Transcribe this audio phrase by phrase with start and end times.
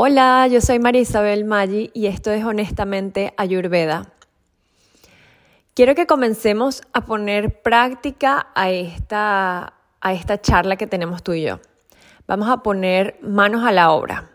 [0.00, 4.12] Hola, yo soy María Isabel Maggi y esto es Honestamente Ayurveda.
[5.74, 11.42] Quiero que comencemos a poner práctica a esta, a esta charla que tenemos tú y
[11.42, 11.58] yo.
[12.28, 14.30] Vamos a poner manos a la obra.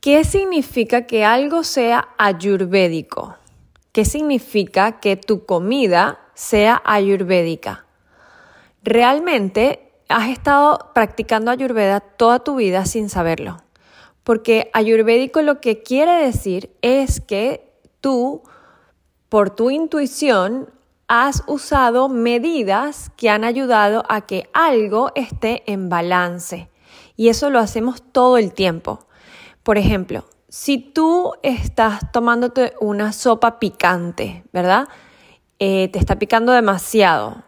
[0.00, 3.38] ¿Qué significa que algo sea ayurvédico?
[3.92, 7.86] ¿Qué significa que tu comida sea ayurvédica?
[8.82, 13.62] Realmente has estado practicando ayurveda toda tu vida sin saberlo
[14.26, 18.42] porque ayurvédico lo que quiere decir es que tú,
[19.28, 20.68] por tu intuición,
[21.06, 26.68] has usado medidas que han ayudado a que algo esté en balance.
[27.14, 29.06] Y eso lo hacemos todo el tiempo.
[29.62, 34.88] Por ejemplo, si tú estás tomándote una sopa picante, ¿verdad?
[35.60, 37.44] Eh, te está picando demasiado.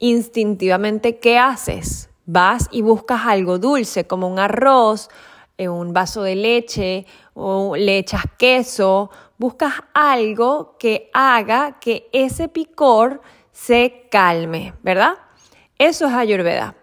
[0.00, 2.10] Instintivamente, ¿qué haces?
[2.26, 5.10] Vas y buscas algo dulce, como un arroz
[5.66, 13.20] un vaso de leche o le echas queso, buscas algo que haga que ese picor
[13.50, 15.14] se calme, ¿verdad?
[15.78, 16.76] Eso es ayurveda.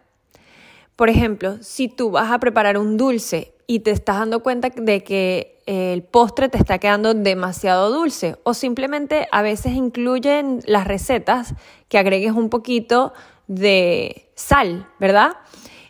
[0.96, 5.04] Por ejemplo, si tú vas a preparar un dulce y te estás dando cuenta de
[5.04, 11.56] que el postre te está quedando demasiado dulce o simplemente a veces incluyen las recetas
[11.90, 13.14] que agregues un poquito
[13.48, 15.34] de sal, ¿verdad?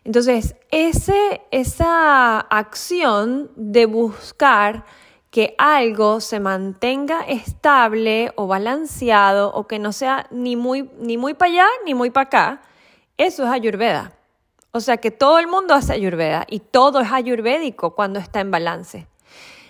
[0.05, 4.85] Entonces, esa acción de buscar
[5.31, 11.33] que algo se mantenga estable o balanceado o que no sea ni muy, ni muy
[11.33, 12.61] para allá ni muy para acá,
[13.17, 14.13] eso es ayurveda.
[14.71, 18.51] O sea que todo el mundo hace ayurveda y todo es ayurvédico cuando está en
[18.51, 19.07] balance.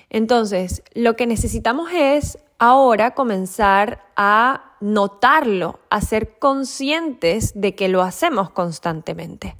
[0.09, 8.01] Entonces, lo que necesitamos es ahora comenzar a notarlo, a ser conscientes de que lo
[8.01, 9.55] hacemos constantemente.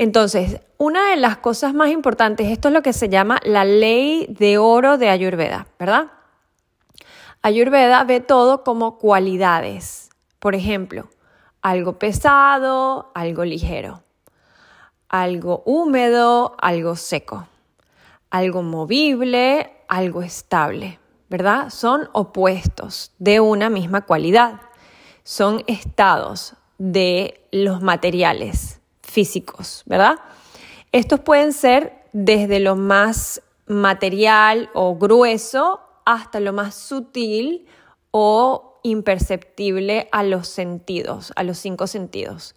[0.00, 4.26] Entonces, una de las cosas más importantes, esto es lo que se llama la ley
[4.30, 6.06] de oro de Ayurveda, ¿verdad?
[7.42, 10.08] Ayurveda ve todo como cualidades.
[10.38, 11.10] Por ejemplo,
[11.60, 14.02] algo pesado, algo ligero,
[15.10, 17.46] algo húmedo, algo seco,
[18.30, 20.98] algo movible, algo estable,
[21.28, 21.68] ¿verdad?
[21.68, 24.62] Son opuestos de una misma cualidad.
[25.24, 28.79] Son estados de los materiales
[29.10, 30.18] físicos, ¿verdad?
[30.92, 37.66] Estos pueden ser desde lo más material o grueso hasta lo más sutil
[38.10, 42.54] o imperceptible a los sentidos, a los cinco sentidos.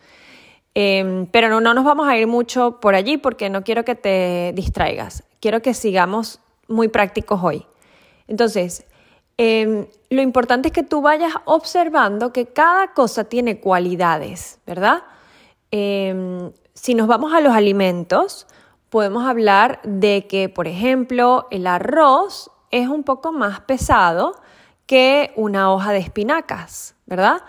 [0.76, 3.96] Em, pero no, no nos vamos a ir mucho por allí porque no quiero que
[3.96, 5.24] te distraigas.
[5.40, 7.66] Quiero que sigamos muy prácticos hoy.
[8.28, 8.86] Entonces,
[9.38, 15.04] em, lo importante es que tú vayas observando que cada cosa tiene cualidades, ¿verdad?
[15.76, 18.46] Em, si nos vamos a los alimentos,
[18.92, 24.36] podemos hablar de que, por ejemplo, el arroz es un poco más pesado
[24.86, 27.42] que una hoja de espinacas, ¿verdad?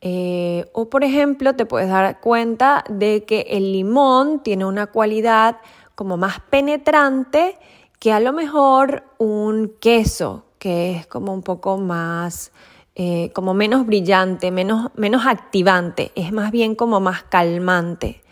[0.00, 5.58] Eh, o, por ejemplo, te puedes dar cuenta de que el limón tiene una cualidad
[5.94, 7.60] como más penetrante
[8.00, 12.50] que a lo mejor un queso, que es como un poco más
[12.94, 18.22] eh, como menos brillante, menos, menos activante, es más bien como más calmante.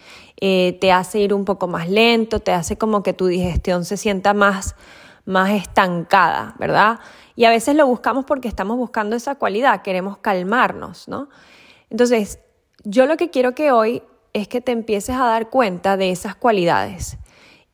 [0.42, 3.96] Eh, te hace ir un poco más lento, te hace como que tu digestión se
[3.96, 4.74] sienta más,
[5.24, 6.98] más estancada, ¿verdad?
[7.36, 11.28] Y a veces lo buscamos porque estamos buscando esa cualidad, queremos calmarnos, ¿no?
[11.88, 12.38] Entonces,
[12.84, 16.34] yo lo que quiero que hoy es que te empieces a dar cuenta de esas
[16.34, 17.18] cualidades.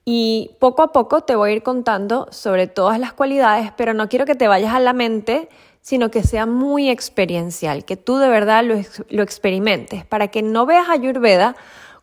[0.05, 4.09] Y poco a poco te voy a ir contando sobre todas las cualidades, pero no
[4.09, 5.49] quiero que te vayas a la mente
[5.87, 8.75] sino que sea muy experiencial, que tú de verdad lo,
[9.09, 11.55] lo experimentes, para que no veas Ayurveda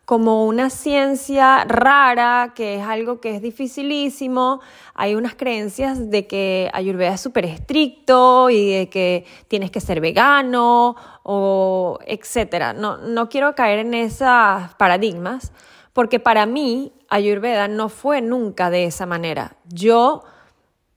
[0.05, 4.61] como una ciencia rara, que es algo que es dificilísimo.
[4.93, 9.99] Hay unas creencias de que Ayurveda es súper estricto y de que tienes que ser
[9.99, 12.71] vegano o etcétera.
[12.71, 14.29] No, no quiero caer en esos
[14.77, 15.51] paradigmas,
[15.91, 19.57] porque para mí Ayurveda no fue nunca de esa manera.
[19.67, 20.23] Yo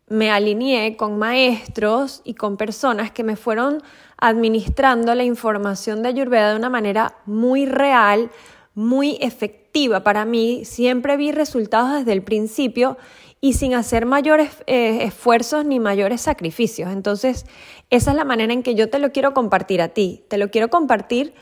[0.09, 3.83] me alineé con maestros y con personas que me fueron
[4.19, 8.31] administrando la información de Ayurveda de una manera muy real,
[8.75, 10.65] muy efectiva para mí.
[10.65, 12.97] Siempre vi resultados desde el principio
[13.41, 16.93] y sin hacer mayores eh, esfuerzos ni mayores sacrificios.
[16.93, 17.45] Entonces,
[17.91, 20.25] esa es la manera en que yo te lo quiero compartir a ti.
[20.29, 21.35] Te lo quiero compartir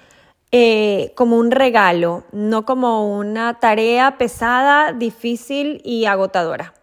[0.52, 6.74] eh, como un regalo, no como una tarea pesada, difícil y agotadora.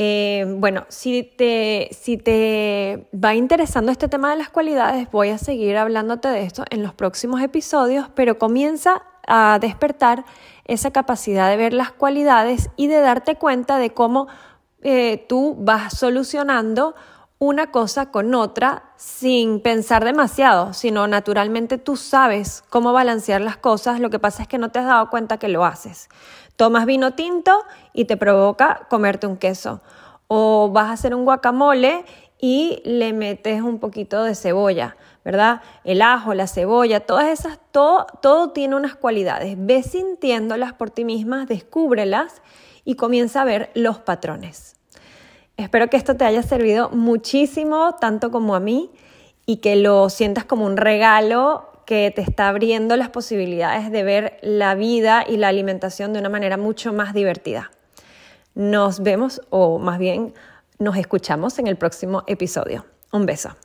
[0.00, 5.38] Eh, bueno, si te, si te va interesando este tema de las cualidades, voy a
[5.38, 10.24] seguir hablándote de esto en los próximos episodios, pero comienza a despertar
[10.66, 14.28] esa capacidad de ver las cualidades y de darte cuenta de cómo
[14.82, 16.94] eh, tú vas solucionando
[17.38, 24.00] una cosa con otra sin pensar demasiado, sino naturalmente tú sabes cómo balancear las cosas,
[24.00, 26.08] lo que pasa es que no te has dado cuenta que lo haces.
[26.56, 29.80] Tomas vino tinto y te provoca comerte un queso.
[30.26, 32.04] O vas a hacer un guacamole
[32.40, 35.62] y le metes un poquito de cebolla, ¿verdad?
[35.84, 39.54] El ajo, la cebolla, todas esas, todo, todo tiene unas cualidades.
[39.56, 42.42] Ve sintiéndolas por ti mismas, descúbrelas
[42.84, 44.77] y comienza a ver los patrones.
[45.58, 48.90] Espero que esto te haya servido muchísimo, tanto como a mí,
[49.44, 54.38] y que lo sientas como un regalo que te está abriendo las posibilidades de ver
[54.40, 57.72] la vida y la alimentación de una manera mucho más divertida.
[58.54, 60.32] Nos vemos, o más bien
[60.78, 62.86] nos escuchamos en el próximo episodio.
[63.10, 63.56] Un beso.